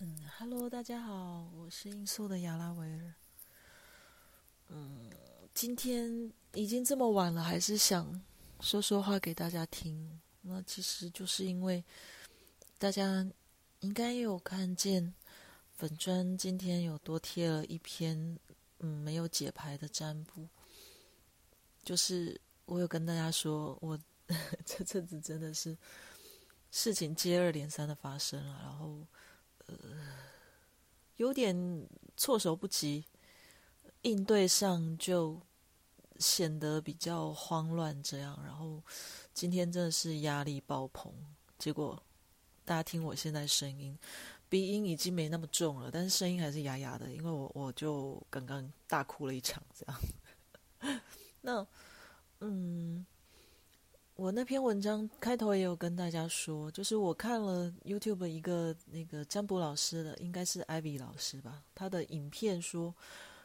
[0.00, 3.14] 嗯，Hello，大家好，我是音速的亚拉维尔。
[4.66, 5.08] 嗯，
[5.54, 8.20] 今天已经这么晚了，还是想
[8.58, 10.20] 说说话给大家听。
[10.40, 11.82] 那其实就是因为
[12.76, 13.24] 大家
[13.80, 15.14] 应该有看见
[15.76, 18.36] 粉砖今天有多贴了一篇
[18.80, 20.48] 嗯没有解牌的占卜，
[21.84, 23.96] 就是我有跟大家说，我
[24.66, 25.78] 这阵子真的是
[26.72, 29.06] 事情接二连三的发生了，然后。
[29.66, 29.74] 呃，
[31.16, 33.04] 有点措手不及，
[34.02, 35.40] 应对上就
[36.18, 38.02] 显得比较慌乱。
[38.02, 38.82] 这样，然后
[39.32, 41.12] 今天真的是压力爆棚。
[41.58, 42.02] 结果
[42.64, 43.98] 大家听我现在声音，
[44.48, 49.62] 鼻音已经没那么重了，但是声音还是哑哑的，因为我我就刚刚大哭了一场。
[49.72, 51.00] 这样，
[51.40, 51.66] 那
[52.40, 53.06] 嗯。
[54.16, 62.94] 我那篇文章开头也有跟大家说，就是我看了 YouTube 一个那个占卜老师的，应该是 Ivy 老师吧，他的影片说，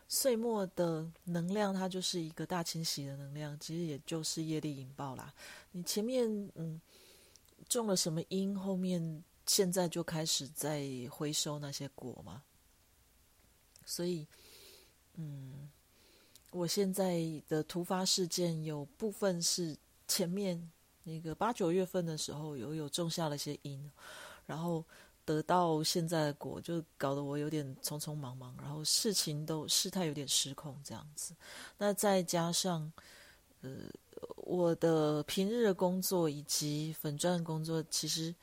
[0.08, 5.34] 岁末的能量它就是一个大清洗的能量，其实也就是业力引爆啦。
[5.72, 6.80] 你前面嗯
[7.68, 12.44] 种了什么因，后面现在就开始在回收那些果嘛。
[13.86, 14.28] 所以
[15.16, 15.68] 嗯，
[16.52, 19.76] 我现在的突发事件有部分是。
[20.10, 20.70] 前面
[21.04, 23.90] 那个八九月份的时候，有有种下了些因，
[24.46, 24.84] 然后
[25.24, 31.36] 得到现在的果，就搞得我有点匆匆忙忙，然后事情都事态有点失控这样子。
[31.78, 32.92] 那再加上
[33.62, 33.72] 呃，
[34.38, 38.34] 我的平日的工作以及粉钻工作其实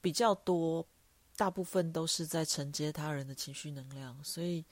[0.00, 0.86] 比较多，
[1.36, 4.64] 大部分都是在承接他人的情绪能量，所以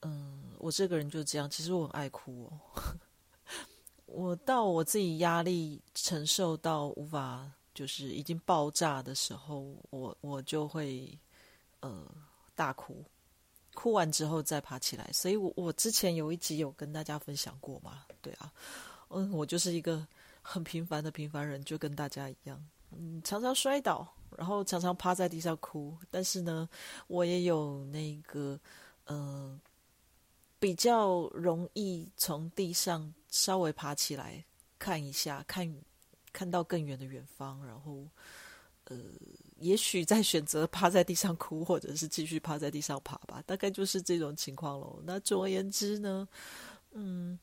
[0.00, 2.98] 嗯，我这个人就这样，其实我很爱哭哦。
[4.08, 11.16] 我到我自己压力承受到无法，就是已经爆炸的时候，我我就会
[11.80, 12.04] 呃
[12.54, 13.04] 大哭，
[13.74, 15.08] 哭完之后再爬起来。
[15.12, 18.50] 所以，我我之前有一集有跟大家分享过嘛，对啊，
[19.10, 20.06] 嗯，我就是一个
[20.40, 25.96] 很平凡的平凡人，就跟大家一样，嗯，常常摔倒，然后常常趴在地上哭。
[26.10, 26.68] 但是呢，
[27.08, 28.58] 我也有那个
[29.04, 29.60] 呃。
[30.60, 34.44] 比较容易从地上稍微爬起来
[34.78, 35.72] 看一下，看
[36.32, 38.06] 看到更远的远方，然后
[38.84, 38.96] 呃，
[39.58, 45.00] 也许再选择趴在地上哭，或者是继续趴在地上爬吧，大概就是这种情况喽。
[45.04, 46.26] 那总而言之呢，
[46.92, 47.38] 嗯，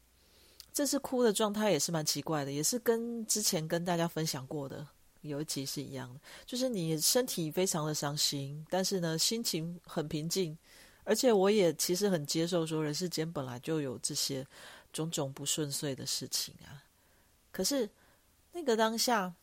[0.73, 4.87] 这次哭的状态也是蛮奇怪的，也是跟之前跟大家分享过的
[5.21, 10.57] 有一集是一样的，就是你身体非常的伤心，但是呢，心情很平静。
[11.03, 14.43] 而且我也其实很接受，说人世间本来就有这些
[14.95, 16.81] 种种不顺遂的事情啊。
[17.51, 17.89] 可是
[18.53, 19.33] 那个当下，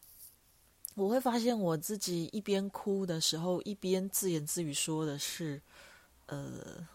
[0.94, 5.60] 我会发现我自己一边哭的时候，一边自言自语说的是
[6.26, 6.88] ：“呃，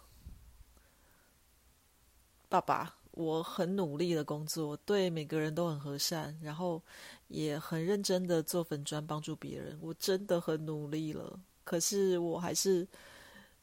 [2.49, 6.81] 爸爸，我很努力的工作，对每个人都很和善，然后
[7.27, 9.77] 也很认真的做粉砖帮助别人。
[9.79, 12.87] 我真的很努力了，可是我还是。”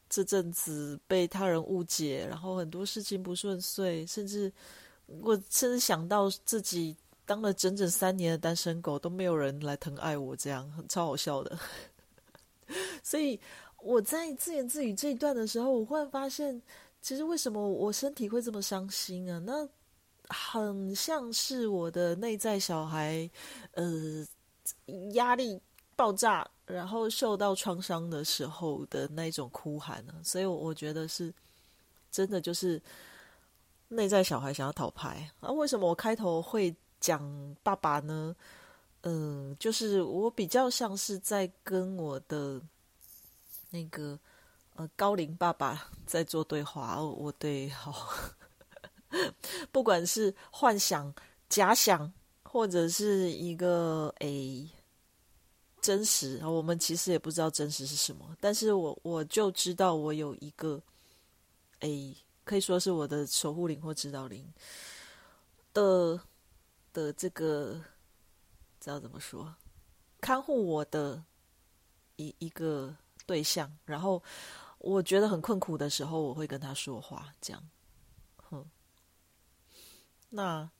[0.06, 4.52] 这阵子被他人误解，然后很多事情不顺遂，甚至
[5.06, 11.58] 我甚至想到自己当了整整三年的单身狗，都没有人来疼爱我，这样超好笑的。
[13.02, 13.38] 所以
[13.82, 16.60] 我在自言自语这一段的时候，我忽然发现，
[17.02, 19.38] 其实为什么我身体会这么伤心啊？
[19.44, 19.68] 那
[20.28, 23.30] 很像是我的内在小孩，
[23.72, 24.26] 呃，
[25.12, 25.60] 压力
[25.96, 26.48] 爆炸。
[26.66, 31.30] 然后受到创伤的时候的那种哭喊呢，所以我觉得是
[32.10, 32.80] 真的，就是
[33.94, 35.50] 内在小孩想要讨牌啊。
[35.52, 37.22] 为什么我开头会讲
[37.62, 38.34] 爸爸呢？
[39.02, 42.60] 嗯，就是我比较像是在跟我的
[43.70, 44.18] 那个
[44.76, 46.96] 呃高龄爸爸 在做对话。
[46.96, 48.08] 哦，我对好，
[49.70, 51.12] 不管是幻想、
[51.48, 52.12] 假想，
[52.42, 54.68] 或者是一个诶。
[55.82, 60.80] 真实，我们其实也不知道真实是什么，但是我我就知道我有一个，
[61.80, 64.46] 诶，可以说是我的守护灵或指导灵
[65.72, 66.20] 的
[66.92, 67.82] 的这个，
[68.80, 69.54] 知道怎么说，
[70.20, 71.24] 看护我的
[72.16, 72.94] 一一个
[73.26, 74.22] 对象，然后
[74.78, 77.62] 我觉得很困苦的时候，我会跟他说话，这样，
[78.36, 78.64] 哼，
[80.28, 80.70] 那。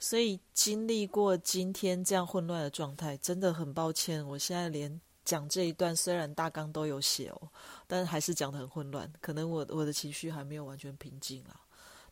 [0.00, 4.26] 所以经历过今天这样混乱的状态，真的很抱歉。
[4.26, 7.48] 我现在连讲这一段，虽然大纲都有写哦，
[7.86, 9.10] 但还是讲的很混乱。
[9.20, 11.60] 可能我我的情绪还没有完全平静啊。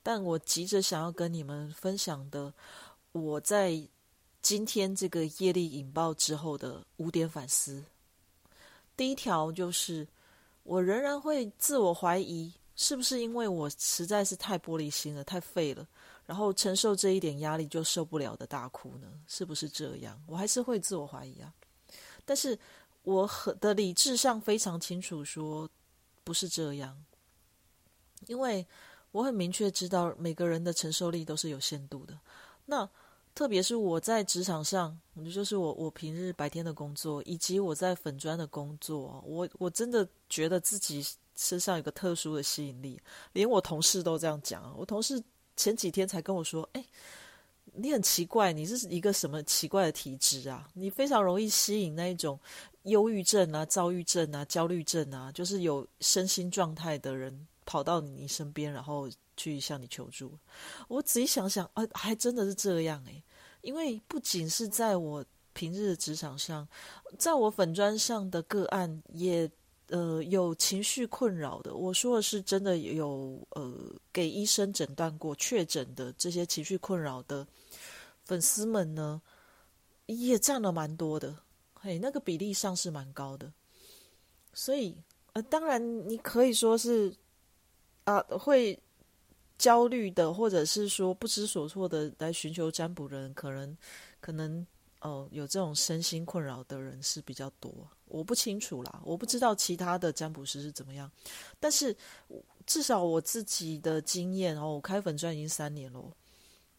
[0.02, 2.52] 但我急着想要跟你们分享的，
[3.12, 3.80] 我在
[4.40, 7.84] 今天这个业力引爆之后的五点反思。
[8.96, 10.06] 第一条就是，
[10.62, 15.86] 我仍然会自我怀疑，是不是因为我实在是太玻璃心了，太废了，
[16.24, 19.06] 然后承受这一点压力就受不了的大哭呢？
[19.26, 20.18] 是不是这样？
[20.26, 21.52] 我还是会自我怀疑啊。
[22.24, 22.58] 但是
[23.02, 25.69] 我很的理智上非常清楚，说
[26.23, 27.02] 不是这样，
[28.26, 28.67] 因为
[29.12, 32.19] 我很明确知道每个人的承受力都是有限度的。
[32.67, 32.88] 那
[33.35, 34.99] 特别是我在职场上，
[35.32, 41.05] 就是我我平日白天的工作，以及我在粉砖的工作，我我真的觉得自己
[41.37, 43.00] 身上有个特殊的吸引力，
[43.32, 44.75] 连我同事都这样讲。
[44.76, 45.23] 我同事
[45.56, 46.85] 前几天才跟我说：“哎，
[47.73, 50.69] 你很奇怪，你是一个什么奇怪的体质啊？
[50.75, 52.38] 你非常容易吸引那一种
[52.85, 60.38] 忧郁症啊、躁郁症啊、焦虑症啊，就是有身心状态的人跑到你身边，然后。”去向你求助，
[60.87, 63.25] 我仔细想想，啊，还真的是这样诶。
[63.62, 65.25] 因为不仅是在我
[65.55, 66.69] 平日的职场上，
[67.19, 69.50] 在我粉砖上的个案也
[69.88, 71.75] 呃有情绪困扰的。
[71.75, 73.75] 我说的是真的有呃
[74.12, 77.47] 给医生诊断过确诊的这些情绪困扰的
[78.25, 79.23] 粉丝们呢，
[80.05, 81.35] 也占了蛮多的，
[81.81, 83.53] 嘿，那个比例上是蛮高的。
[84.53, 84.97] 所以
[85.32, 87.15] 呃，当然你可以说是
[88.05, 88.79] 啊会。
[89.59, 93.77] 焦虑的，或者是说不知所措的来寻求占卜的人，可能，
[94.19, 94.67] 可能，
[95.03, 97.71] 哦，有这种身心困扰的人是比较多。
[98.06, 101.12] 我不清楚啦，我不知道其他的占卜师是怎么样。
[101.59, 101.94] 但是
[102.65, 106.11] 至少我自己的经验哦，我开粉钻已经三年了，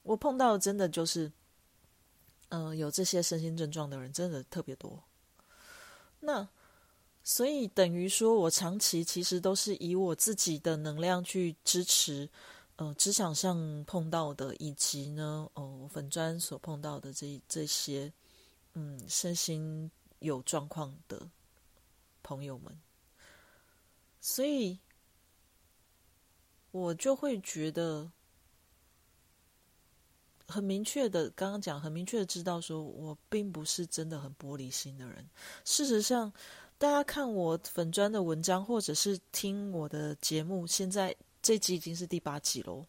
[0.02, 1.32] 我碰到真的就是，
[2.52, 5.04] 嗯，有这些身心症状的人真的特别多。
[6.22, 6.48] 那
[7.24, 12.30] 所以等于说我长期其实都是以我自己的能量去支持。
[12.78, 18.12] 呃，职场上碰到的，以及呢，哦，粉砖所碰到的这这些，
[18.74, 21.30] 嗯，身心有状况的
[22.24, 22.76] 朋友们，
[24.20, 24.80] 所以
[26.72, 28.12] 我就会觉得
[30.52, 35.26] 很明确的，刚刚讲很明确的知道，说我并不是真的很玻璃心的人。
[35.64, 36.32] 事实上，
[36.78, 41.16] 大家看我粉砖的文章，或者是听我的节目，现在。
[41.44, 42.86] 这集已经是第八集喽，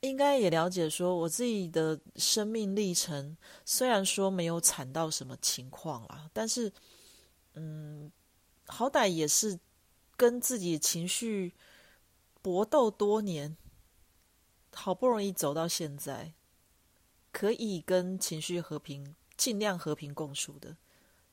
[0.00, 3.34] 应该也了解说，我自己的生命历程
[3.64, 6.70] 虽然说没有惨到什么情况啦，但是，
[7.54, 8.12] 嗯，
[8.66, 9.58] 好歹也是
[10.18, 11.54] 跟自己情绪
[12.42, 13.56] 搏斗多年，
[14.78, 16.32] 好不容易走到现在，
[17.32, 20.76] 可以跟情绪和平尽量和平共处的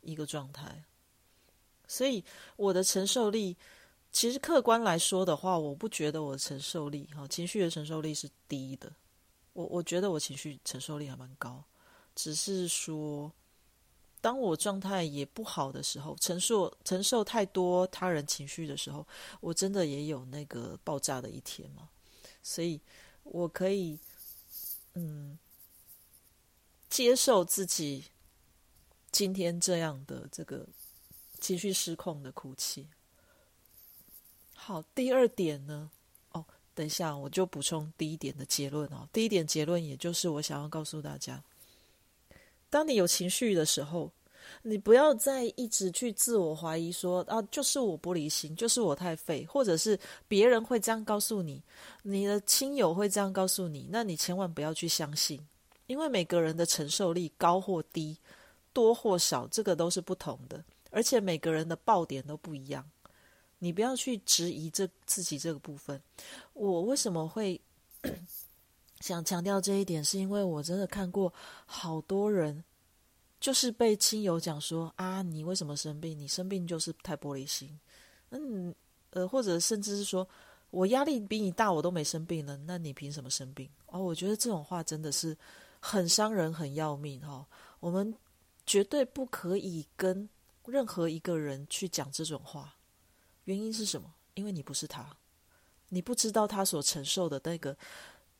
[0.01, 0.83] 一个状态，
[1.88, 2.24] 所以
[2.56, 3.56] 我的承受力。
[4.12, 8.92] 其实客观来说的话，我不觉得我的承受力哈，情绪的承受力是低的。
[9.53, 11.63] 我我觉得我情绪承受力还蛮高，
[12.15, 13.31] 只是说，
[14.21, 19.06] 当我状态也不好的时候，承受承受太多他人情绪的时候，
[19.39, 21.89] 我真的也有那个爆炸的一天嘛。
[22.41, 22.80] 所以
[23.25, 24.00] 我可以
[24.94, 25.38] 嗯
[26.89, 28.06] 接受自己
[29.12, 30.66] 今天这样的这个
[31.42, 32.88] 情绪失控的哭泣。
[34.54, 35.92] 好，第二点呢？
[36.31, 39.07] 哦，等一下，我就补充第一点的结论哦。
[39.12, 41.44] 第一点结论，也就是我想要告诉大家：
[42.69, 44.12] 当你有情绪的时候，
[44.62, 51.62] 你不要再一直去自我怀疑，说啊，就是我玻璃心，就是我太废，或者是别人会这样告诉你，
[52.03, 55.39] 你的亲友会这样告诉你，那你千万不要去相信，
[55.88, 58.17] 因为每个人的承受力高或低，
[58.74, 62.84] 多或少，这个都是不同的，而且每个人的爆点都不一样。
[63.60, 66.00] 你不要去质疑这自己这个部分。
[66.53, 67.60] 我为什么会
[69.00, 70.03] 想强调这一点？
[70.03, 71.34] 是因为我真的看过
[71.65, 72.63] 好多人，
[73.46, 76.18] 就是被亲友讲说啊，你为什么生病？
[76.18, 77.80] 你生病就是太玻璃心。
[78.32, 78.74] 嗯，
[79.12, 80.28] 呃，或者甚至是说
[80.72, 83.70] 我压力比你大，我都没生病了，那你凭什么生病？
[83.86, 85.38] 哦，我觉得这种话真的是
[85.80, 87.46] 很伤人，很要命哈。
[87.80, 88.12] 我们
[88.66, 90.28] 绝对不可以跟
[90.66, 92.75] 任何一个人去讲这种话。
[93.44, 94.12] 原因是什么？
[94.34, 95.16] 因为你不是他，
[95.90, 97.78] 你不知道他所承受的那个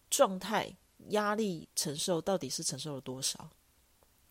[0.10, 0.76] 状态、
[1.10, 3.48] 压力承受到底是承受了多少，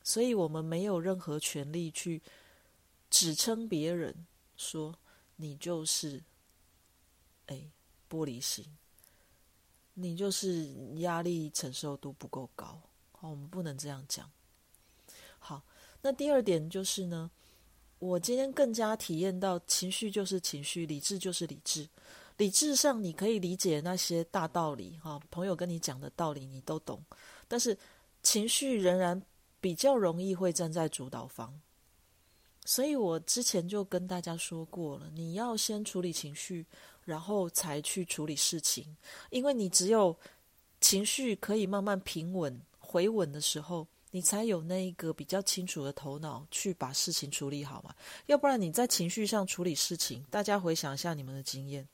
[0.04, 2.22] 所以我们没有任何权利去
[3.10, 4.14] 指称别人
[4.56, 4.94] 说
[5.34, 6.22] 你就是
[7.46, 7.60] 哎
[8.08, 8.64] 玻璃心，
[9.94, 10.68] 你就是
[10.98, 12.80] 压力承受度不够高。
[13.10, 14.30] 好，我们不能这样讲。
[15.40, 15.64] 好，
[16.00, 17.28] 那第二点就是呢。
[18.00, 21.88] 我今天更加体验到，情绪就是情绪，理智就是理智。
[22.36, 27.02] 理智上你可以理解那些大道理，哈，朋友跟你讲的道理你都懂，
[27.48, 27.78] 但是
[28.22, 29.22] 情绪仍然
[29.64, 31.58] 比较容易会站在主导方。
[32.66, 36.66] 所以我之前就跟大家说过了，你要先处理情绪，
[37.02, 38.94] 然后才去处理事情，
[39.30, 40.14] 因为你只有
[40.82, 47.94] 情绪可以慢慢平稳、回稳的时候，你才有那一个比较清楚的头脑去把事情处理好嘛。
[48.26, 51.88] 要不然你在情绪上处理事情，大家回想一下你们的经验。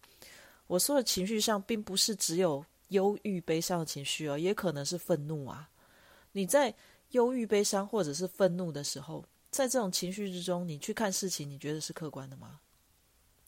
[0.67, 5.71] 我说的情绪上，并不是只有忧郁、悲伤的情绪哦，也可能是愤怒啊。
[6.33, 6.75] 你在
[7.11, 9.25] 忧郁、悲伤或者是愤怒的时候。
[9.51, 12.61] 在这种情绪之中，你去看事情，你觉得是客观的吗？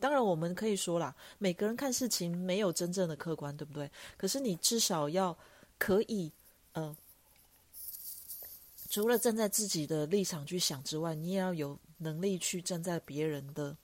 [0.00, 3.88] 当然，我们可以说啦，每个人看事情没有真正的客观，对不对？
[4.16, 5.38] 可是你至少要
[5.78, 6.32] 可以，
[6.72, 6.96] 呃，
[8.90, 13.76] 除了站在自己的立场去想之外，你也要有能力去站在别人的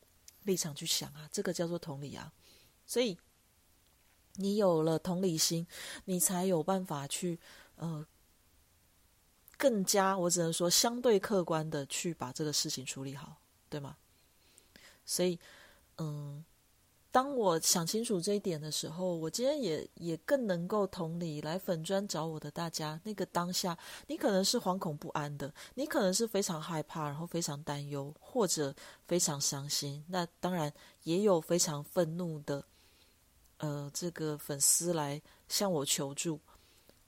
[0.42, 2.32] 立场去想啊，这个叫做同理啊。
[2.84, 3.16] 所以，
[4.34, 5.64] 你有了同理心，
[6.06, 7.38] 你才有办法去，
[7.76, 8.04] 呃。
[9.58, 13.36] 更加，我只能说相对客观的去把这个事情处理好，
[13.68, 13.96] 对吗？
[15.04, 15.38] 所以，
[15.96, 16.44] 嗯，
[17.10, 23.00] 当我想清楚这一点的时候，我今天也也更能够同理来粉砖找我的大家。
[23.02, 28.72] 那个当下，你可能是惶恐不安的，你可能是非常害怕，然后非常担忧，或者
[29.06, 30.04] 非常伤心。
[30.06, 30.72] 那当然
[31.02, 32.64] 也有非常愤怒的，
[33.56, 36.38] 呃，这个粉丝来向我求助。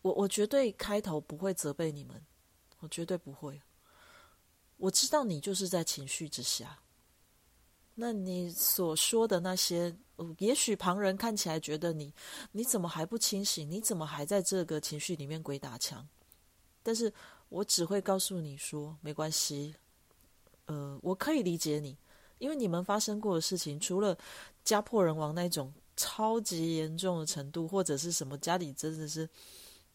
[0.02, 2.20] 我我绝对开头不会责备你们。
[2.80, 3.60] 我绝对不会。
[4.76, 6.78] 我知道你就是在情绪之下。
[7.94, 9.94] 那你所说的那些，
[10.38, 12.12] 也许旁人看起来觉得你，
[12.50, 13.70] 你怎么还不清醒？
[13.70, 16.08] 你怎么还在这个情绪里面鬼打墙？
[16.82, 17.12] 但是
[17.50, 19.74] 我只会告诉你说，没关系。
[20.64, 21.94] 呃，我可以理解你，
[22.38, 24.16] 因为你们发生过的事情，除了
[24.64, 29.28] 家破人亡那种超级严重的程度，或者是什么家里真的是。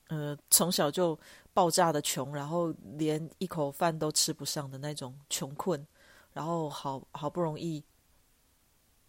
[0.08, 1.20] 呃，从小就
[1.56, 5.84] 爆炸的穷，然后连一口饭都吃不上的那种穷困，
[6.34, 7.82] 然后好好不容易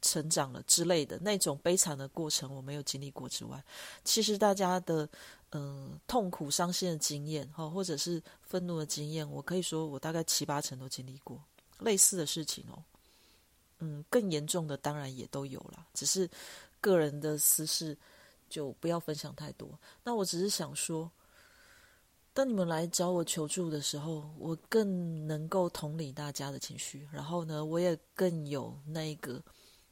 [0.00, 3.62] 成长了之类的那种悲惨的过程，我没有经历过之外，
[4.04, 5.08] 其实大家的
[5.50, 11.42] 嗯痛苦、伤心的经验，哈，或者是愤怒的经验，我可以说我大概七八成都经历过
[11.80, 12.80] 类似的事情哦。
[13.80, 16.30] 嗯，更严重的当然也都有了，只是
[16.80, 17.98] 个人的私事。
[18.48, 19.68] 就不要分享太多。
[20.04, 21.10] 那我只是想说，
[22.36, 29.42] 当你们来找我求助的时候，我更能够同理大家的情绪，然后呢，我也更有那个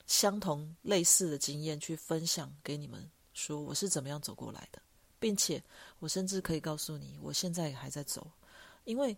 [0.07, 4.83] 相同类似的经验去分享给你们，说我是怎么样走过来的，
[5.19, 5.65] 并且
[6.01, 8.31] 我甚至可以告诉你，我现在还在走，
[8.85, 9.17] 因为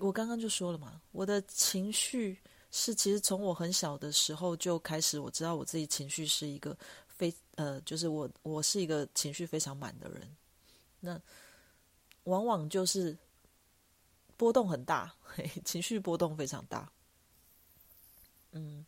[0.00, 2.36] 我刚刚就说了嘛，我的情绪
[2.72, 6.76] 是其实从我很小的时候就开始，我知道我自己情绪是一个。
[7.06, 10.36] 非呃，就是我，我是一个情绪非常满的人，
[11.00, 11.20] 那
[12.24, 13.16] 往往就是
[14.36, 15.14] 波动很大，
[15.64, 16.90] 情绪波动非常大。
[18.52, 18.84] 嗯，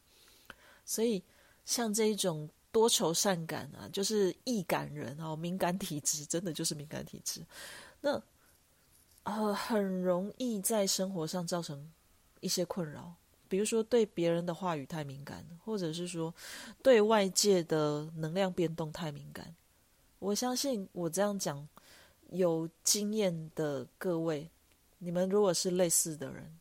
[0.84, 1.22] 所以
[1.64, 7.44] 像这一种多愁善感啊，就是易感人哦，敏感体质，真的就是敏感体质，
[8.00, 8.22] 那
[9.24, 11.90] 呃，很容易在生活上造成
[12.40, 13.14] 一些困扰。
[13.46, 16.34] 比如说，对别人的话语太敏感，或者是说
[16.82, 19.54] 对外界的能量变动太敏感。
[20.18, 21.66] 我相信我这样讲，
[22.28, 24.50] 有经验的各位，
[24.98, 26.58] 你们如果是类似的人，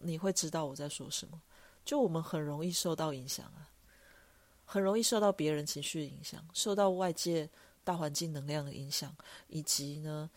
[0.00, 1.40] 你会知道我在说什么。
[1.84, 3.68] 就我们很容易受到影响啊，
[4.64, 7.48] 很容易受到别人情绪的影响，受到外界
[7.82, 9.14] 大环境能量的影响，
[9.48, 10.30] 以及呢，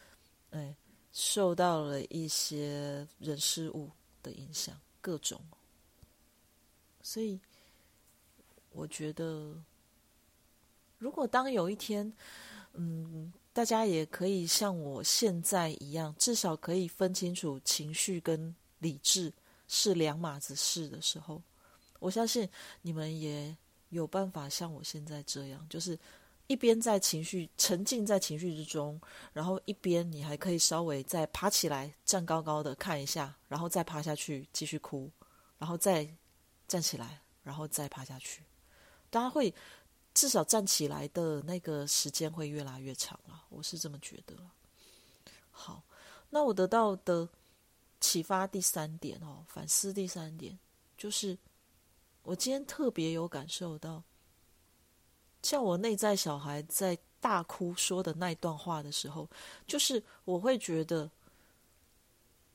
[0.49, 0.75] 哎，
[1.13, 3.89] 受到了一些人事物
[4.21, 5.41] 的影响，各种。
[7.01, 7.39] 所以，
[8.71, 9.55] 我觉得，
[10.97, 12.11] 如果当有一天，
[12.73, 19.33] 嗯，大家也可以像我现在一样，至少可以分清楚情绪跟理智
[19.67, 21.41] 是两码子事的时候，
[21.97, 22.47] 我相信
[22.83, 23.57] 你们也
[23.89, 25.97] 有办法像我现在这样，就是
[26.45, 29.01] 一边在情绪沉浸在情绪之中，
[29.33, 35.09] 然后一边你还可以稍微再爬起来，站高高的看一下，然后再趴下去继续哭，
[35.57, 36.07] 然后再。
[36.67, 38.43] 站起来，然后再趴下去，
[39.09, 39.51] 大家会
[40.17, 44.35] 至少站起来的那个时间会越来越长了，我是这么觉得。
[45.51, 45.83] 好，
[46.31, 47.29] 那我得到的
[48.01, 50.57] 启发第三点哦，反思第三点，
[50.97, 51.37] 就是
[52.23, 54.01] 我今天特别有感受到，
[55.43, 59.29] 像我内在小孩在大哭说的那段话的时候，
[59.67, 61.11] 就是我会觉得，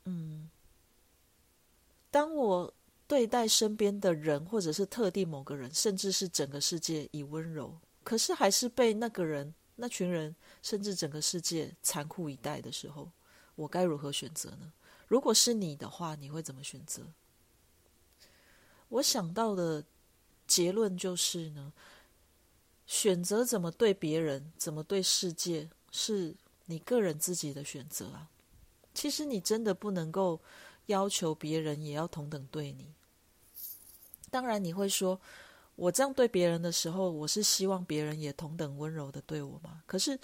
[0.02, 0.50] 嗯，
[2.10, 2.74] 当我。
[3.12, 13.12] 对待身边的人，或者是特定某个人，甚至是整个世界以温柔，可是还是被那个人、那群人，甚至整个世界残酷以待的时候，
[13.54, 14.72] 我该如何选择呢？
[15.08, 17.02] 如果是你的话，你会怎么选择？
[18.88, 19.84] 我想到的
[20.46, 21.70] 结论就是呢，
[22.86, 28.30] 选择怎么对别人，怎么对世界，是你个人自己的选择啊。
[28.94, 30.40] 其实你真的不能够
[30.86, 32.86] 要求别人也要同等对你。
[34.32, 35.20] 当然，你会说，
[35.76, 39.84] 我这样对别人的时候，我是希望别人也同等温柔的对我吗？
[39.86, 40.18] 可是。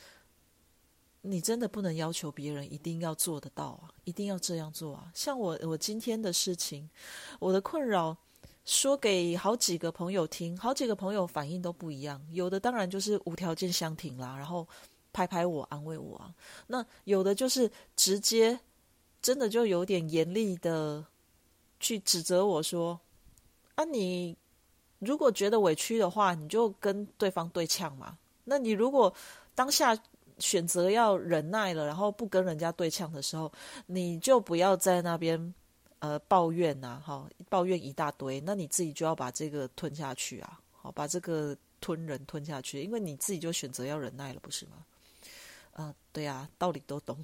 [1.23, 5.11] 你真的不能要求别人一定要做得到啊，一定要这样做啊！
[5.12, 6.88] 像我，我今天的事情，
[7.41, 8.17] 我的困扰，
[8.65, 12.25] 说给好几个朋友听，好几个朋友反应都不一样。
[12.31, 14.67] 有的当然就是无条件相挺啦，然后
[15.12, 16.33] 拍拍我，安慰我啊。
[16.69, 18.61] 那有的就是直接，
[19.21, 21.05] 真的就有点严厉的
[21.81, 22.99] 去指责我说
[23.78, 24.37] ：“啊，你
[24.99, 28.18] 如果觉得委屈的话，你就跟对方对呛嘛。
[28.42, 29.14] 那你如果
[29.54, 29.97] 当下。”
[30.40, 33.50] 选择要忍耐了，然后不跟人家对呛的时候，
[33.87, 35.52] 你就不要在那边
[35.99, 44.87] 呃抱怨呐，哈，抱怨一大堆，那你自己就要把这个吞下去啊，好，把这个吞人吞下去，因为你自己就选择要忍耐了，不是吗？
[45.73, 47.18] 啊，对啊，道理都懂，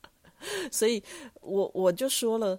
[0.72, 1.04] 所以
[1.42, 2.58] 我我就说了，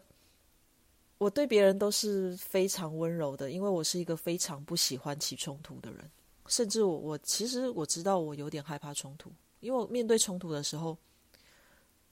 [1.21, 5.99] 我对别人都是非常温柔的，因为我是一个非常不喜欢起冲突的人，
[6.47, 9.31] 甚至我我其实我知道我有点害怕冲突。
[9.59, 10.97] 因为我面对冲突的时候，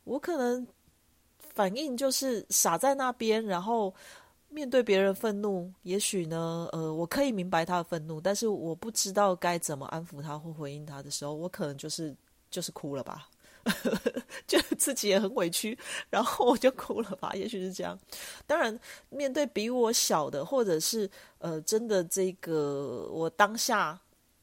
[0.04, 0.68] 我可能
[1.40, 3.92] 反应就是傻在那边，然后
[4.48, 12.16] 面对别人愤怒，也许呢，呃，我可以明白他的愤怒，但是我不知道该怎么安抚他或回应他的时候，我可能就是
[12.52, 13.28] 就是哭了吧，
[14.48, 15.78] 就自己也很委屈，
[16.10, 17.98] 然后我就哭了吧，也许是这样。
[18.48, 24.00] 当然，面对比我小的，或者是呃，真的这个我当下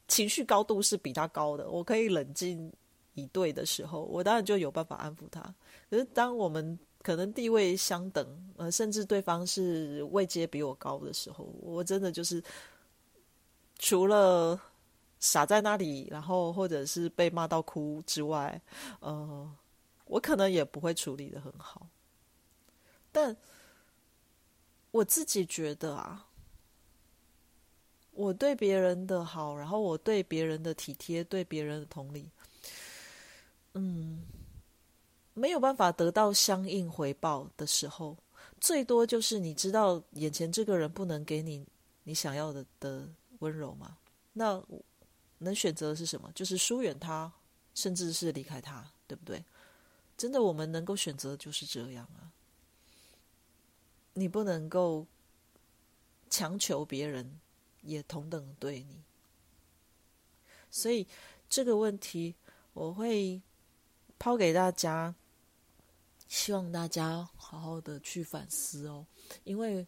[0.07, 2.71] 情绪高度是比他高的，我可以冷静。
[3.19, 5.41] 一对的时候，我当然就有办法安抚他。
[5.89, 8.23] 可是当我们可能地位相等，
[8.57, 12.39] 呃，甚至对方是位阶比我高的时候，我真的就是
[13.79, 14.61] 除了
[15.19, 18.61] 傻在那里，然后或者是被骂到哭之外，
[18.99, 19.51] 呃，
[20.05, 21.87] 我可能也不会处理的很好。
[23.11, 23.35] 但
[24.91, 26.27] 我自己觉得啊，
[28.11, 32.29] 我对别人的好，然后我对别人的体贴，对别人的同理。
[33.73, 34.23] 嗯，
[35.33, 38.15] 没有办法得到相应回报的时候，
[38.59, 41.65] 最多就是你知道眼前这个人不能给你
[42.03, 43.07] 你想要的的
[43.39, 43.97] 温柔嘛？
[44.33, 44.63] 那
[45.39, 46.31] 能选择的是什么？
[46.33, 47.31] 就是疏远他，
[47.73, 49.43] 甚至是离开他，对不对？
[50.17, 52.31] 真的，我们能够选择就是这样啊。
[54.13, 55.05] 你不能够
[56.29, 57.39] 强求别人
[57.81, 59.03] 也同等对你，
[60.71, 61.07] 所以
[61.49, 62.35] 这个问题
[62.73, 63.41] 我会。
[64.19, 65.13] 抛给大家，
[66.27, 69.05] 希望大家好好的去反思哦。
[69.43, 69.85] 因为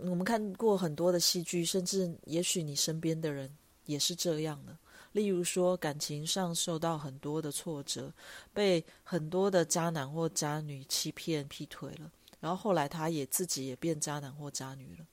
[0.00, 3.50] 我们看过很多的戏剧，甚至也许你身边的人
[3.86, 4.76] 也是这样的。
[5.12, 8.12] 例如说，感情上受到很多的挫折，
[8.52, 15.06] 被很多的渣男或渣女欺骗、劈腿了，然后后来他也自己也变渣男或渣女了，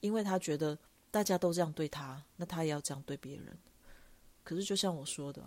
[0.00, 0.78] 因为他觉得
[1.10, 3.56] 大家都这样对他，那他也要这样对别人。
[4.44, 5.42] 可是就像我说的。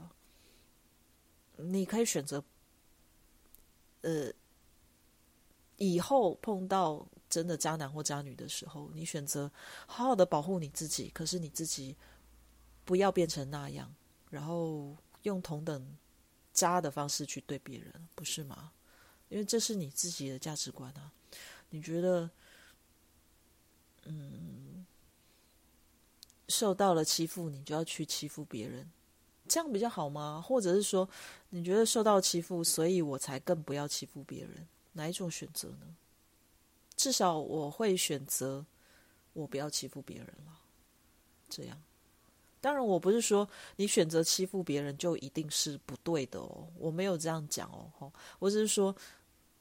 [1.58, 2.44] 你可以选择，
[4.02, 4.30] 呃，
[5.78, 9.50] 以后碰到真的渣男或渣女的时候，你选择
[9.88, 11.10] 好好的保护你自己。
[11.14, 11.96] 可是你自己
[12.86, 13.94] 不要变成那样，
[14.30, 15.98] 然后用同等
[16.54, 18.72] 渣的方式去对别人，不是吗？
[19.28, 21.12] 因为这是你自己的价值观啊。
[21.70, 22.30] 你觉得，
[24.04, 24.86] 嗯，
[26.48, 28.90] 受到了欺负，你就要去欺负别人？
[29.48, 30.42] 这样比较好吗？
[30.42, 31.10] 或者是说，
[31.50, 34.68] 你觉得受到欺负，所以我才更不要欺负别人？
[34.94, 35.96] 哪一种选择呢？
[36.96, 38.66] 至少我会选择
[39.34, 40.62] 我不要欺负别人了。
[41.50, 41.84] 这样，
[42.66, 48.12] 当然我不是说你选择欺负别人就一定是不对的哦，我没有这样讲哦。
[48.40, 48.96] 我只是说，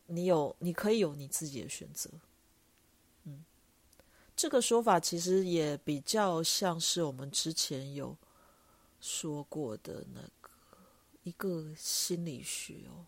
[0.06, 2.08] 你有你可以有你自己的选择。
[3.24, 3.44] 嗯，
[4.34, 8.16] 这个说法其实也比较像是我们之前有。
[9.00, 10.48] 说过的那个
[11.24, 13.04] 一个心理学哦，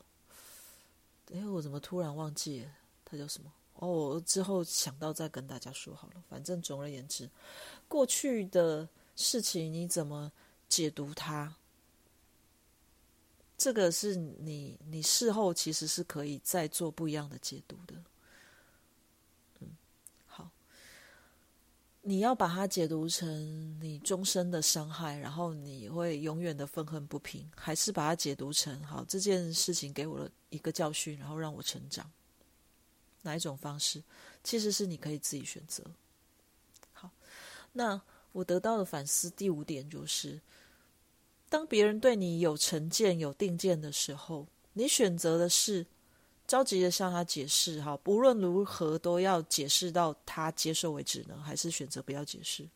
[1.32, 2.70] 哎，我怎么突然忘记了？
[3.02, 3.50] 它叫什么？
[3.76, 6.22] 哦，我之后想到再跟大家说好了。
[6.28, 7.30] 反正总而言之，
[7.88, 10.30] 过去的事情你怎么
[10.68, 11.56] 解读它？
[13.58, 17.94] 这个是你你事后其实是可以再做不一样的解读的。
[19.60, 19.74] 嗯，
[20.26, 20.50] 好
[22.02, 32.10] 你要把它解读成你终身的伤害，然后你会永远的愤恨不平，还是把它解读成好这件事情给我了一个教训，然后让我成长？
[33.22, 34.02] 哪一种方式，
[34.44, 35.82] 其实是你可以自己选择。
[36.92, 37.10] 好，
[37.72, 38.00] 那
[38.36, 40.38] 我得到的反思第五点就是，
[41.48, 45.86] 当别人对你有成见、有定见的时候，你选择的是
[46.46, 52.68] 着急的向他解释，哈，无论如何都要解释到他接受为止呢，还是选择不要解释？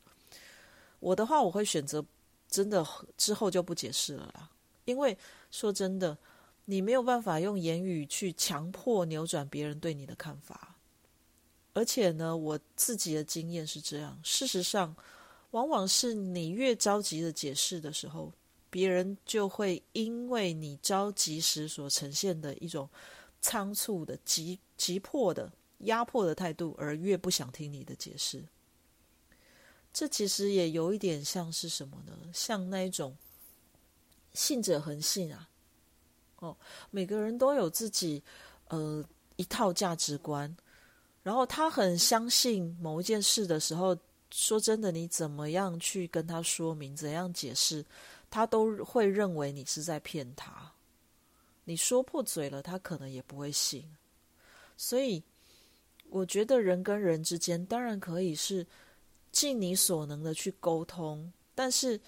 [0.99, 2.03] 我的话，我会选择
[2.49, 2.83] 真的
[3.15, 4.49] 之后就不解释了啦，
[4.85, 5.15] 因为
[5.51, 6.17] 说真的。
[6.65, 10.75] 你没有办法用言语去强迫扭转别人对你的看法，
[11.73, 14.17] 而且呢，我自己的经验是这样。
[14.23, 14.95] 事实上，
[15.51, 18.33] 往往是你越着急的解释的时候，
[18.69, 22.89] 别人就会因为你着急时所呈现的一种
[23.41, 28.43] 仓促的、急急迫的、压迫的态度，而越不想听你的解释。
[29.93, 32.13] 这其实也有一点像是什么呢？
[32.33, 33.15] 像那一种
[34.33, 35.49] 信者恒信啊。
[36.37, 36.57] 哦，
[36.89, 38.23] 每个人都有自己
[38.69, 39.03] 呃
[39.35, 40.55] 一套价值观，
[41.21, 43.95] 然后他很相信某一件事的时候，
[44.31, 47.85] 说真的，你怎么样去跟他说明，怎样解释，
[48.29, 50.71] 他都会认为你是在骗他。
[51.63, 53.85] 你说破嘴了，他可能也不会信。
[54.77, 55.21] 所以，
[56.09, 58.65] 我觉得人跟人之间当然可以是
[59.31, 61.99] 尽你所能的去沟通，但是。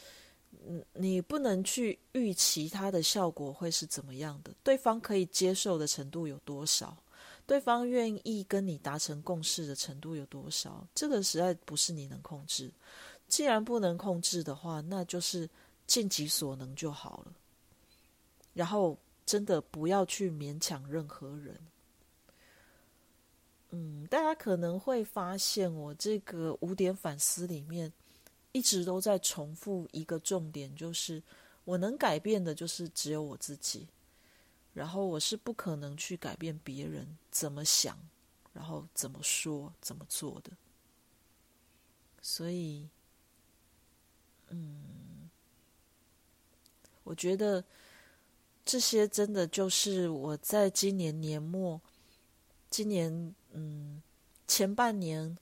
[0.68, 6.96] 嗯，你不能去预期它的效果会是怎么样的，对方可以接受的程度有多少，
[7.46, 12.72] 对方愿意跟你达成共识的程度有多少，这个实在不是你能控制。
[13.28, 15.50] 既然不能控制的话，那就是
[15.88, 17.34] 尽己所能就好了。
[18.54, 21.60] 然后，真的不要去勉强任何人。
[23.72, 27.92] 嗯，大家可能会发现，我这个五点反思里面。
[28.56, 31.20] 一直都在重复一个重点，就是
[31.66, 33.88] 我能改变的，就是只有我自己。
[34.74, 37.98] 然后我是不可能去改变别人怎么想，
[38.54, 40.52] 然后怎么说、怎么做的。
[42.22, 42.88] 所以，
[44.50, 45.30] 嗯，
[47.04, 47.64] 我觉得
[48.66, 51.80] 这些真的就是我在今年年末、
[52.70, 54.02] 今年嗯
[54.48, 55.38] 前半年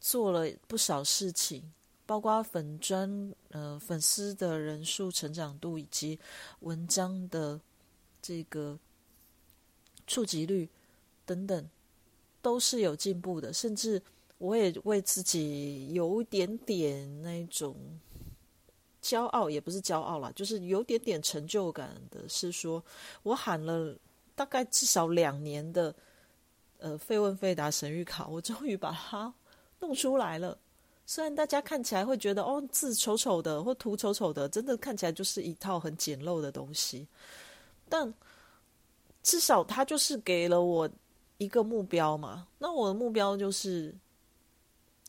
[0.00, 1.72] 做了不少事情。
[2.04, 6.18] 包括粉砖呃粉丝的人数成长度以及
[6.60, 7.58] 文章的
[8.22, 8.78] 这个
[10.06, 10.68] 触及率
[11.26, 11.68] 等等，
[12.40, 13.52] 都是有进步的。
[13.52, 14.00] 甚至
[14.38, 17.76] 我也为自己有一点点那种
[19.02, 22.82] 骄傲，也不是骄傲啦，就是有点点成就感的，是说
[23.24, 23.96] 我喊了
[24.34, 25.94] 大概至少两年的
[26.78, 29.32] 呃费问费答神谕卡，我终于把它
[29.80, 30.56] 弄出来了。
[31.04, 37.06] 虽然大家看起来会觉得哦字丑丑的或图丑丑的，真的看起来就是一套很简陋的东西，
[37.92, 38.14] 但
[39.22, 40.88] 至少他就是给了我
[41.36, 42.48] 一个目标嘛。
[42.58, 43.94] 那我的目标就是，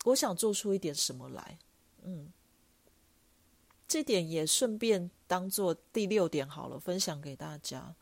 [0.04, 1.58] 我想做出一点什么来。
[2.04, 2.34] 嗯，
[3.88, 7.96] 这点也顺便当做第六点好了，分享给大家。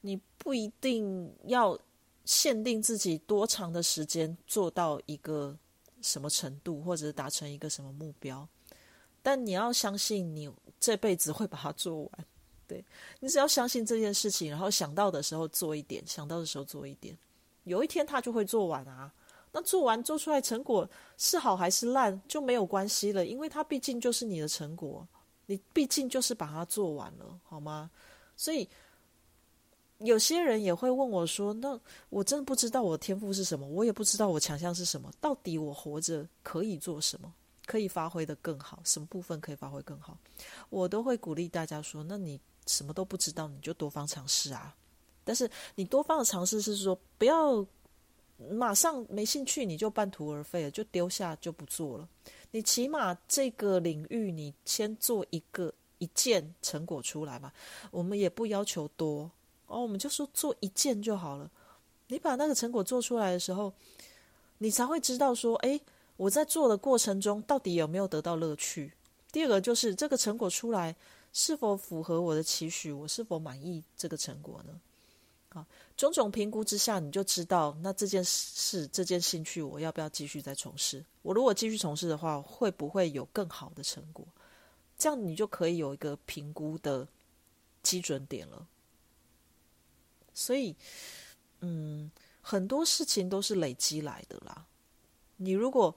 [0.00, 1.78] 你不一定要
[2.24, 5.58] 限定自己多长的时间做到一个。
[6.02, 8.46] 什么程度，或者达成一个什么目标，
[9.22, 12.26] 但你要相信你这辈子会把它做完。
[12.66, 12.84] 对
[13.20, 17.16] 你只要相信这件事情，然后想到的时候做一点，想到的时候做一点，
[17.64, 19.12] 有一天他就会做完啊。
[19.52, 25.06] 那做完做出来成果是好还是烂就没有关系了，因为它毕竟就是你的成果，
[25.46, 27.90] 你毕竟就是把它做完了，好吗？
[28.36, 28.68] 所以。
[29.98, 35.10] 有些人也会问我说：“那我真的不知道我的天赋是什么，我也不知道我强项是什么。
[35.20, 37.32] 到底我活着可以做什么，
[37.64, 38.80] 可以发挥的更好？
[38.84, 40.18] 什么部分可以发挥更好？”
[40.68, 44.74] 我都会鼓励大家说：“那你什么都不知道，你就多方尝试啊！
[45.24, 47.66] 但是你多方的尝试是说，不要
[48.50, 52.08] 马上没兴趣你就半途而废了，就丢下就不做了。
[52.50, 57.52] 你起码这个领域你先做一个一件成果出来嘛。
[57.90, 59.30] 我们也不要求多。”
[59.66, 61.50] 哦，我们就说做一件就好了。
[62.08, 63.72] 你把那个成果做出来的时候，
[64.58, 65.80] 你才会知道说，哎，
[66.18, 68.92] 我在做的过程中到底有没有得到乐趣。
[69.32, 70.94] 第二个就是这个成果出来
[71.34, 74.80] 是否符合我的期许，我是否满意这个成果呢？
[75.48, 75.66] 啊，
[75.96, 81.04] 种种评估之下，你就知道那这件事、这件兴趣，我要不要继续再从事？
[81.22, 84.24] 我如果继续从事的话，会不会有更好的成果？
[84.96, 87.06] 这样你就可以有一个评估的
[87.82, 88.66] 基准点了。
[90.34, 90.74] 所以，
[91.60, 94.64] 嗯，很多事情都是累积来的啦。
[95.36, 95.92] 你如果，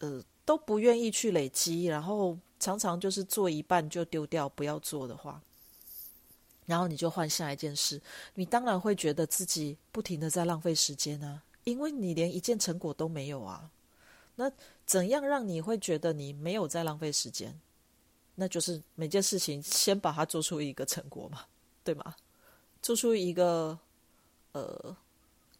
[0.00, 5.40] 呃，都不愿意去累积，然后常常就是做一半就丢掉，不要做的话，
[6.66, 8.00] 然后你就换下一件事，
[8.34, 13.70] 你当然会觉得自己不停的在浪费时间啊，因为你连一件成果都没有啊。
[14.36, 14.50] 那
[14.86, 17.58] 怎样让你会觉得你没有在浪费时间？
[18.36, 21.44] 那就是每件事情先把它做出一个成果嘛，
[21.82, 22.14] 对吗？
[22.80, 23.76] 做出一个
[24.52, 24.96] 呃，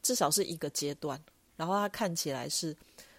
[0.00, 1.20] 至少是一个阶段，
[1.56, 2.76] 然后它看起来是，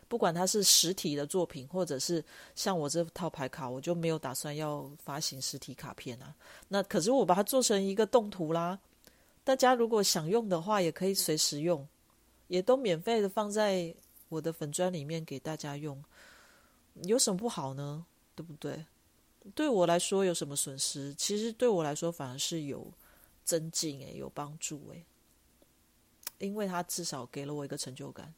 [0.09, 2.21] 不管它是实体的作品，或者是
[2.55, 6.35] 像我这套牌卡，我就没有打算要发行实体卡片啊。
[6.67, 8.77] 那可是我把它做成一个动图啦，
[9.43, 11.87] 大家如果想用的话，也可以随时用，
[12.47, 13.95] 也都免费的放在
[14.27, 16.03] 我的粉砖里面给大家用，
[17.03, 18.03] 有什么不好呢？
[18.35, 18.83] 对不对？
[19.55, 21.13] 对我来说有什么损失？
[21.13, 22.91] 其实对我来说反而是有
[23.45, 25.05] 增进诶，有帮助诶，
[26.39, 28.33] 因为他至少给了我一个成就感。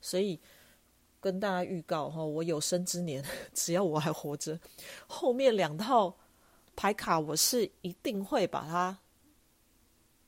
[0.00, 0.38] 所以
[1.26, 4.58] 跟大家预告哈，我有生之年， 只要我还活着，
[5.08, 6.14] 后面两套
[6.76, 8.96] 牌卡我是一定会把它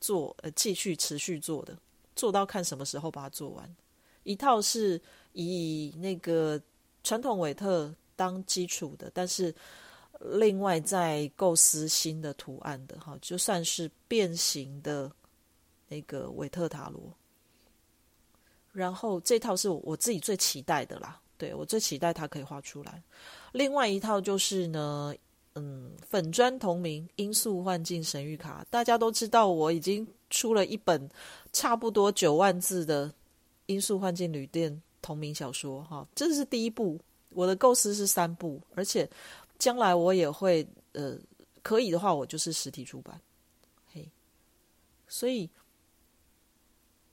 [0.01, 1.77] 做呃继续持续做的，
[2.15, 3.75] 做到看什么时候把它做完。
[4.23, 6.61] 一套是以那个
[7.03, 9.55] 传统韦特当基础的，但是。
[10.21, 15.09] 另外，再构思新的图案的哈，就算是变形的
[15.87, 17.01] 那个韦特塔罗。
[18.71, 23.01] 然后这套是我自己最期待的啦，对我最期待它可以画出来。
[23.51, 25.13] 另外一套就是呢，
[25.55, 31.09] 嗯，粉砖同名音速幻境神谕卡，大家都知道我已经出了一本
[31.53, 33.13] 差不多九万字的
[33.65, 39.09] 音速幻境旅店同名小说哈，这是第一部，我的构思是三部，而且。
[39.59, 41.17] 将来我也会，呃，
[41.61, 43.19] 可以的话，我就是实体出版，
[43.91, 44.09] 嘿，
[45.09, 45.49] 所以，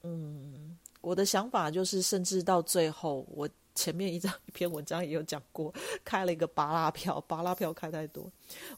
[0.04, 0.65] 嗯，
[1.06, 5.72] 我的想法就是，甚至到最后，我前面一张一篇文章也有讲过，
[6.04, 8.28] 开了一个巴拉票，巴拉票开太多，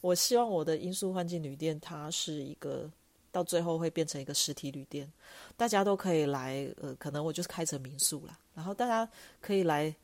[0.03, 2.87] 我希望我的音速幻境旅店，它是一个
[3.33, 5.11] 到最后会变成一个实体旅店，
[5.57, 9.11] 大家都可以来，呃，可能我就是开成民宿了，然后大家
[9.41, 9.95] 可以来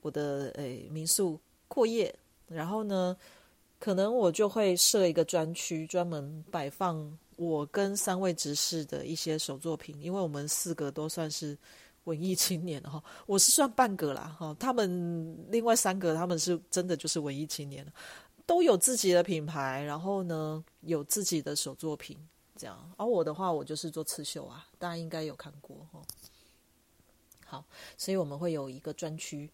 [0.00, 2.12] 我的诶民宿过夜。
[2.48, 3.16] 然后呢，
[3.78, 11.56] 可能我就会设一个专区，专门摆放我跟三位执事的一些手作品，因为我们四个都算是
[12.04, 17.86] 文艺青年哈，我是算半个啦哈，他们另外三个他们是真的就是文艺青年，
[18.46, 22.18] 都有自己的品牌，然后呢有自己的手作品
[22.56, 26.00] 这样，而我的话我就是做刺绣啊，大家应该有看过哈。
[27.46, 27.64] 好，
[27.96, 29.50] 所以我们会有一个专区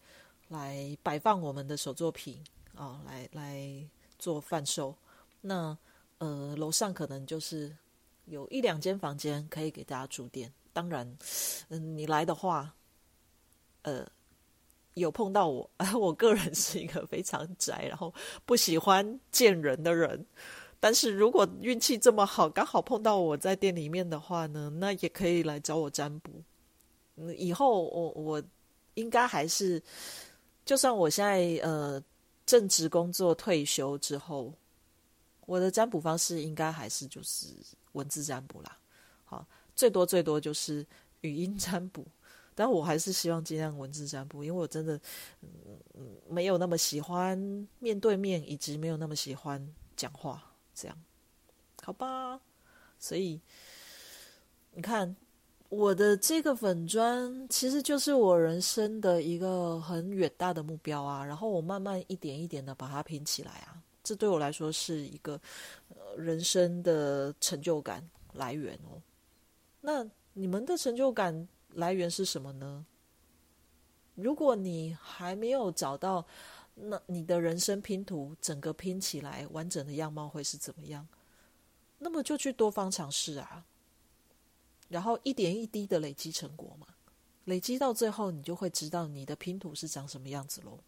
[0.47, 2.43] 来摆放我们的手作品。
[2.75, 4.95] 啊，来来做贩售，
[5.41, 5.77] 那
[6.19, 7.75] 呃，楼上可能就是
[8.25, 10.53] 有一两间房间可以给大家住店。
[10.71, 11.05] 当然，
[11.69, 12.73] 嗯，你来的话，
[13.81, 14.07] 呃，
[14.93, 18.13] 有碰到我， 我个人是一个非常宅，然后
[18.45, 20.25] 不喜欢见人的人。
[20.79, 26.31] 但是如果运气这么好，刚好碰到我在店里面的话呢，那也可以来找我占卜。
[27.17, 28.43] 嗯，以后我我
[28.93, 29.81] 应该还是，
[30.63, 32.01] 就算我现在呃。
[32.45, 34.51] 正职工作退休之后，
[35.49, 37.47] 我的占卜方式应该还是就是
[37.93, 38.77] 文字占卜啦。
[39.25, 40.85] 好，最多最多就是
[41.21, 42.05] 语音占卜，
[42.53, 44.99] 但我还是希望尽量文字占卜，因为我真的
[45.91, 47.35] 嗯没有那么喜欢
[47.79, 49.59] 面对面，以及没有那么喜欢
[49.95, 50.95] 讲话这样，
[51.83, 52.39] 好吧？
[52.99, 53.41] 所以
[54.73, 55.15] 你看。
[55.69, 63.78] 我的这个粉砖其实就是我人生的一个很远大的目标啊，然后我慢慢一点一点的把它拼起来啊，
[64.09, 65.39] 这对我来说是一个
[66.17, 68.99] 人生的成就感来源哦。
[69.81, 72.83] 那你们的成就感来源是什么呢？
[74.15, 76.25] 如果你还没有找到，
[76.73, 81.07] 那你的人生拼图整个拼起来完整的样貌会是怎么样？
[81.99, 83.63] 那么就去多方尝试啊。
[84.87, 86.87] 然后一点一滴的累积成果嘛，
[87.45, 90.79] 累积到最后，你就会知道你的拼图是长什么样子喽。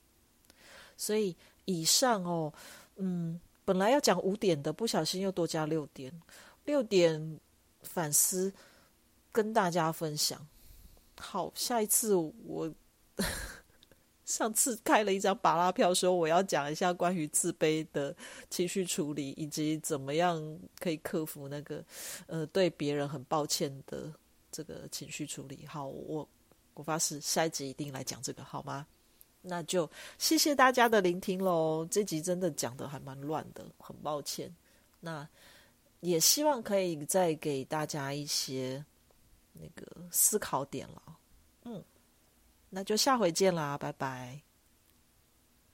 [0.97, 2.53] 所以以上哦，
[2.97, 6.11] 嗯，本来要讲五点的，不小心又多加六点，
[6.65, 7.39] 六点
[7.81, 8.53] 反思
[9.31, 10.45] 跟大家分享。
[11.17, 12.73] 好，下一次我。
[14.23, 18.15] 上次开了一张巴拉票，说我要讲一下关于自卑的
[18.49, 20.41] 情绪处理，以及怎么样
[20.79, 21.83] 可以克服那个
[22.27, 24.09] 呃对别人很抱歉的
[24.49, 25.65] 这个情绪处理。
[25.67, 26.25] 好，我
[26.75, 28.87] 我发誓下一集一定来讲这个，好吗？
[29.41, 31.87] 那就谢谢大家的聆听喽。
[31.89, 34.53] 这集真的讲的还蛮乱的，很抱歉。
[34.99, 35.27] 那
[35.99, 38.83] 也希望可以再给大家一些
[39.53, 41.01] 那个思考点了。
[41.63, 41.83] 嗯。
[42.69, 44.39] 那就下回见啦，拜拜。